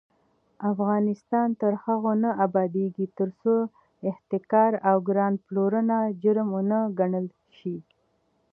افغانستان 0.71 1.47
تر 1.61 1.73
هغو 1.83 2.11
نه 2.23 2.29
ابادیږي، 2.45 3.05
ترڅو 3.17 3.55
احتکار 4.09 4.71
او 4.89 4.97
ګران 5.07 5.33
پلورنه 5.45 5.97
جرم 6.21 6.47
ونه 6.55 6.79
ګڼل 6.99 7.27
شي. 7.57 7.75